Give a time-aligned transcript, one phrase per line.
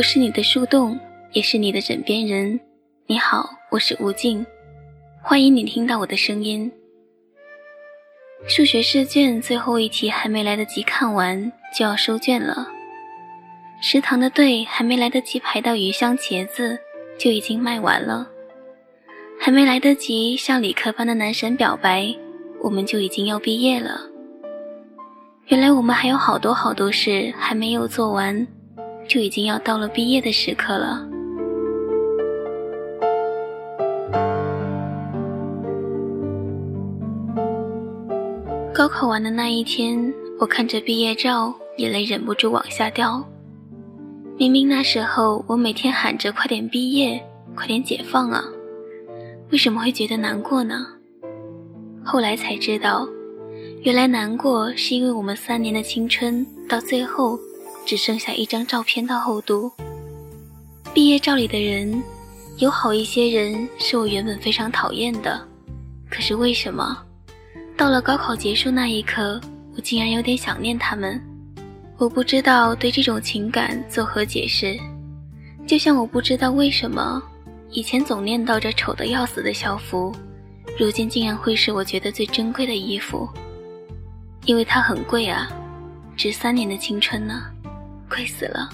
[0.00, 0.98] 我是你的树洞，
[1.32, 2.58] 也是你的枕边人。
[3.06, 4.46] 你好，我是吴静，
[5.22, 6.72] 欢迎你听到我的声音。
[8.48, 12.66] 数学试卷最后一题还没来得及看完，就要收卷了。
[13.82, 16.78] 食堂的队还没来得及排到鱼香茄子，
[17.18, 18.26] 就已经卖完了。
[19.38, 22.16] 还没来得及向理科班的男神表白，
[22.62, 24.00] 我们就已经要毕业了。
[25.48, 28.46] 原来我们还有好多好多事还没有做完，
[29.10, 31.04] 就已经要到了毕业的时刻了。
[38.72, 43.20] 高考完的那一天，我看着毕业照，眼泪忍不住往下掉。
[44.38, 47.20] 明明那时候我每天喊着“快点毕业，
[47.56, 48.44] 快点解放啊”，
[49.50, 50.86] 为什么会觉得难过呢？
[52.04, 53.08] 后来才知道。
[53.82, 57.36] 原来难过是因为我们三年的青春到最后
[57.84, 59.72] 只剩下一张照片的厚度。
[60.92, 62.02] 毕业照里的人，
[62.58, 65.40] 有好一些人是我原本非常讨厌的，
[66.10, 66.96] 可是为什么
[67.76, 69.40] 到了高考结束那一刻，
[69.76, 71.20] 我竟然有点想念他们？
[71.96, 74.78] 我不知道对这种情感作何解释，
[75.66, 77.22] 就像我不知道为什么
[77.70, 80.10] 以前总念叨着丑的要死的校服，
[80.78, 83.28] 如今竟然会是我觉得最珍贵的衣服。
[84.46, 85.48] 因为它很贵啊，
[86.16, 87.44] 值三年的青春呢，
[88.10, 88.68] 贵死了。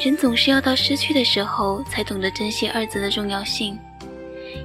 [0.00, 3.76] 人总是要到失去的时候，才懂得珍惜二字的重要性。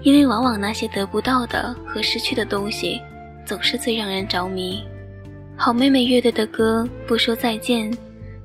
[0.03, 3.01] 因为往往那些得不到的和失去的东西，
[3.45, 4.83] 总是最让人着迷。
[5.55, 7.91] 好妹妹乐队的歌《不说再见》，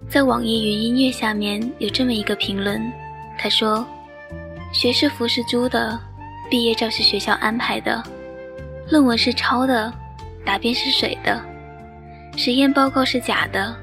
[0.09, 2.81] 在网易云音乐下面有这么一个评论，
[3.37, 3.87] 他说。
[4.71, 5.99] 学士服是租的，
[6.51, 8.05] 毕业照是学校安排的，
[8.91, 9.93] 论文是抄的，
[10.47, 11.39] 答辩是水的，
[12.39, 13.77] 实验报告是假的，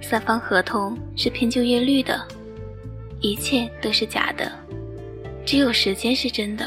[0.00, 2.26] 三方合同是骗就业率的，
[3.20, 4.50] 一切都是假的，
[5.44, 6.66] 只有时间是真的。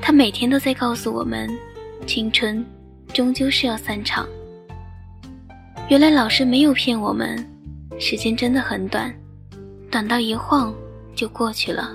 [0.00, 1.50] 他每天都在告诉我们，
[2.06, 2.64] 青春
[3.12, 4.24] 终究是要散场。
[5.88, 7.44] 原来老师没有骗我们，
[7.98, 9.12] 时间真的很短，
[9.90, 10.72] 短到一晃
[11.16, 11.90] 就过去了。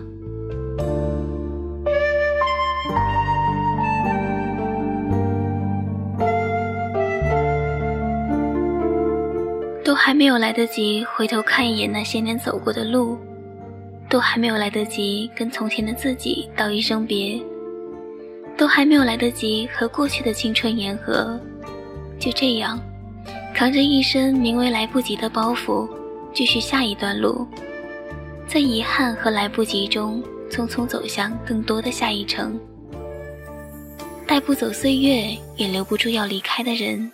[10.05, 13.17] 还没有来得及回头看一眼那些年走过的路，
[14.09, 17.41] 都还没有来得及跟从前的自己道一声别，
[18.57, 21.39] 都还没有来得及和过去的青春言和，
[22.19, 22.77] 就这样，
[23.55, 25.87] 扛着一身名为来不及的包袱，
[26.33, 27.47] 继续下一段路，
[28.45, 30.21] 在遗憾和来不及中，
[30.51, 32.59] 匆匆走向更多的下一程。
[34.27, 37.09] 带不走岁月，也留不住要离开的人。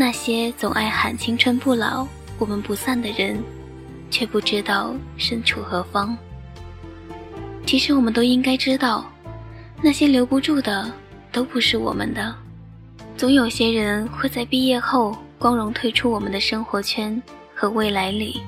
[0.00, 2.06] 那些总爱喊青春不老，
[2.38, 3.42] 我们不散的人，
[4.12, 6.16] 却不知道身处何方。
[7.66, 9.10] 其实我们都应该知道，
[9.82, 10.88] 那些留不住的
[11.32, 12.32] 都不是我们的。
[13.16, 17.20] 总有些人会在毕业后光荣退出我们的生活圈
[17.52, 18.40] 和未来里，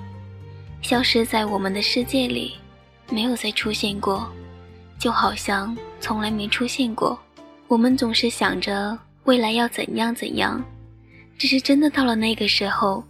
[0.82, 2.54] 消失在我们的世界里，
[3.10, 4.24] 没有再出现过，
[5.00, 7.18] 就好像从来没出现过。
[7.66, 10.64] 我们总是想着未来要怎样怎样。
[11.40, 13.02] 只是真的到了那个时候，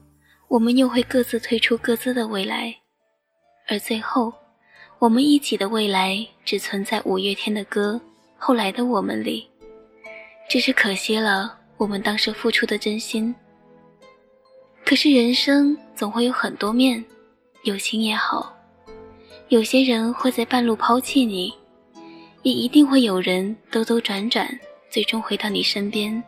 [0.47, 2.73] 我们又会各自退出各自的未来，
[3.67, 4.33] 而最后，
[5.01, 8.01] 我们一起的未来只存在五月天的歌
[8.39, 9.49] 《后来的我们》里。
[10.49, 13.35] 只是可惜了我们当时付出的真心。
[14.85, 17.05] 可是人生总会有很多面，
[17.65, 18.57] 友情也好，
[19.49, 21.53] 有些人会在半路抛弃你，
[22.45, 24.49] 也一定会有人兜兜转转，
[24.89, 26.23] 最终回到你身边。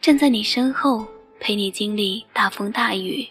[0.00, 1.06] 站在你身后，
[1.40, 3.28] 陪你经历大风大雨。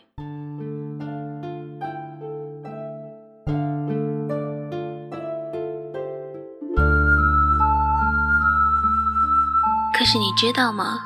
[9.94, 11.00] 可是你知道吗？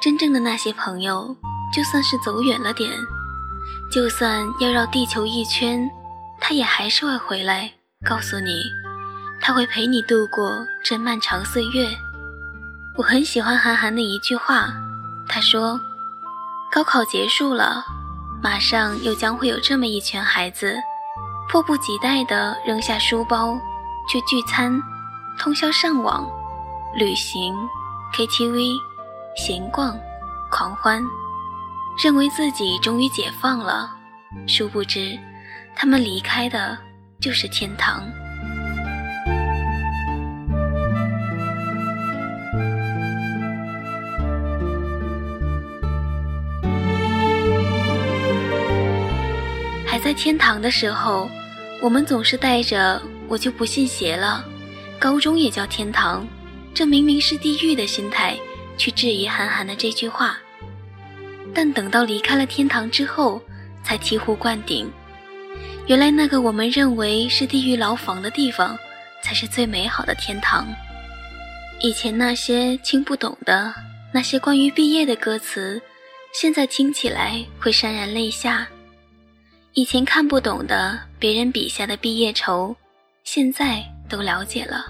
[0.00, 1.36] 真正的那些朋友，
[1.74, 2.90] 就算是走远了点，
[3.90, 5.90] 就算要绕地球一圈，
[6.40, 7.72] 他也还是会回来，
[8.08, 8.62] 告诉你，
[9.40, 11.88] 他会陪你度过这漫长岁月。
[12.96, 14.72] 我很喜欢韩寒的一句话，
[15.28, 15.78] 他说
[16.72, 17.84] ：“高考结束了，
[18.42, 20.78] 马上又将会有这么一群孩子，
[21.46, 23.60] 迫不及待地扔下书包，
[24.08, 24.80] 去聚餐、
[25.38, 26.26] 通宵上网、
[26.94, 27.54] 旅行、
[28.14, 28.78] KTV、
[29.36, 29.94] 闲逛、
[30.50, 31.04] 狂欢，
[32.02, 33.90] 认为自己终于解放了。
[34.48, 35.18] 殊不知，
[35.74, 36.78] 他们离开的
[37.20, 38.02] 就是天堂。”
[49.96, 51.26] 还在天堂的时候，
[51.80, 54.44] 我们总是带着“我就不信邪了”，
[55.00, 56.28] 高中也叫天堂，
[56.74, 58.36] 这明明是地狱的心态
[58.76, 60.36] 去质疑韩寒的这句话。
[61.54, 63.40] 但等到离开了天堂之后，
[63.82, 64.92] 才醍醐灌顶，
[65.86, 68.78] 原来那个我们认为是地狱牢房的地方，
[69.22, 70.68] 才是最美好的天堂。
[71.80, 73.72] 以前那些听不懂的
[74.12, 75.80] 那些关于毕业的歌词，
[76.34, 78.66] 现在听起来会潸然泪下；
[79.78, 82.74] 以前看不懂的别人笔下的毕业愁，
[83.24, 84.86] 现在都了解了。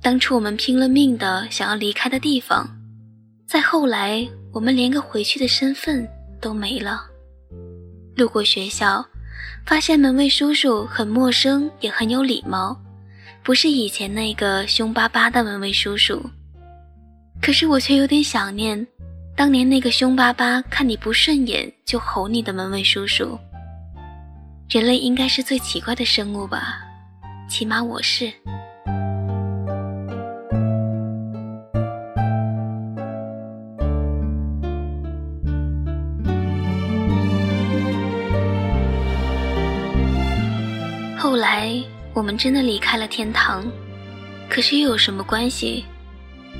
[0.00, 2.66] 当初我们拼了命的想要离开的地方，
[3.46, 6.08] 再后来我们连个回去的身份
[6.40, 7.04] 都没了。
[8.16, 9.04] 路过学校，
[9.66, 12.74] 发现门卫叔叔很陌生，也很有礼貌。
[13.42, 16.24] 不是以前那个凶巴巴的门卫叔叔，
[17.42, 18.86] 可是我却有点想念
[19.36, 23.38] 当年那个凶巴巴、看你不顺眼就吼你的门卫叔叔。
[24.68, 26.78] 人类应该是最奇怪的生物吧，
[27.48, 28.32] 起码我是。
[41.18, 41.82] 后来。
[42.14, 43.62] 我们真的离开了天堂，
[44.48, 45.84] 可是又有什么关系？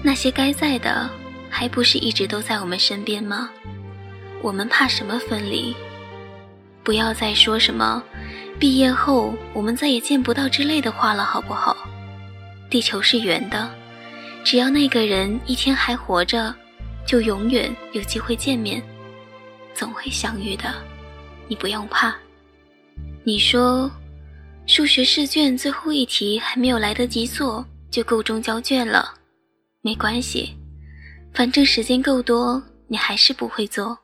[0.03, 1.09] 那些该在的，
[1.49, 3.49] 还不是一直都在我们身边吗？
[4.43, 5.75] 我们怕什么分离？
[6.87, 8.01] 不要再说什么
[8.61, 11.77] 毕业后我们再也见不到之类的话了，好不好？
[12.71, 13.69] 地球是圆的，
[14.45, 16.55] 只要那个人一天还活着，
[17.05, 18.81] 就永远有机会见面，
[19.75, 20.73] 总会相遇的。
[21.49, 22.15] 你不用怕。
[23.25, 23.91] 你说。
[24.69, 29.15] 数学试卷最后一题还没有来得及做，就够钟交卷了。
[29.81, 30.57] 没关系，
[31.33, 33.97] 反正时间够多，你还是不会做。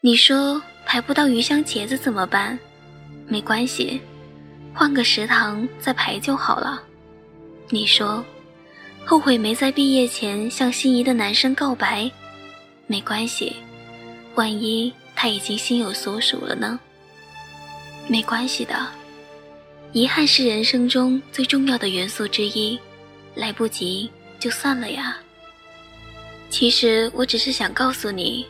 [0.00, 2.56] 你说排不到鱼香茄子怎么办？
[3.26, 4.00] 没关系，
[4.72, 6.80] 换个食堂再排就好了。
[7.68, 8.24] 你说
[9.04, 12.10] 后悔没在毕业前向心仪的男生告白？
[12.86, 13.56] 没关系，
[14.36, 16.78] 万一他已经心有所属了呢？
[18.06, 18.86] 没关系的。
[19.92, 22.78] 遗憾是人生中最重要的元素之一，
[23.34, 25.16] 来不及就算了呀。
[26.48, 28.46] 其实我只是想告诉你，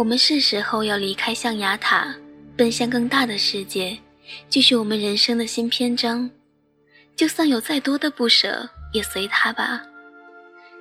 [0.00, 2.16] 我们是时候要离开象牙塔，
[2.56, 3.98] 奔向更大的世界，
[4.48, 6.30] 继续我们人生的新篇章。
[7.14, 9.82] 就算有再多的不舍，也随他吧。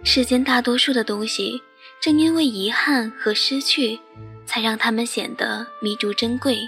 [0.05, 1.61] 世间大多数的东西，
[2.01, 3.99] 正因为遗憾和失去，
[4.45, 6.61] 才让他们显得弥足珍贵。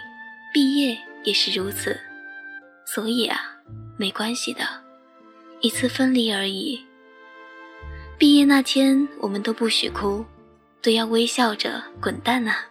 [0.54, 1.98] 毕业也是如此。
[2.86, 3.40] 所以啊，
[3.96, 4.66] 没关系的，
[5.62, 6.82] 一次分离而已。
[8.18, 10.26] 毕业那天，我们都不许哭，
[10.82, 12.66] 都要微笑着滚蛋啊！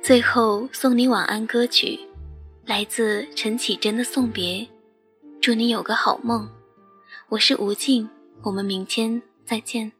[0.00, 1.98] 最后送你晚安歌曲，
[2.64, 4.66] 来自陈绮贞的送别，
[5.40, 6.48] 祝你有个好梦。
[7.28, 8.08] 我是吴静，
[8.42, 9.90] 我们明天再见。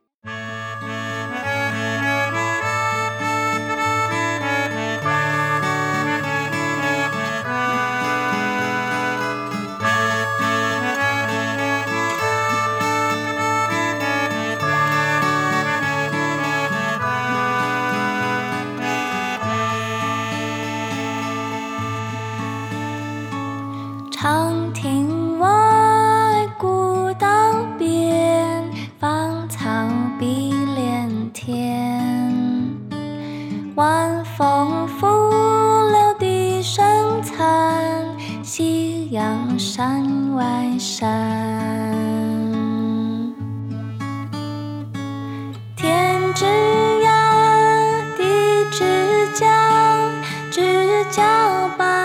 [51.10, 51.95] 江，知交半。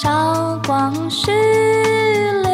[0.00, 1.32] 韶光逝
[2.44, 2.47] 了。